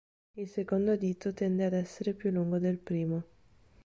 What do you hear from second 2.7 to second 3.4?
primo.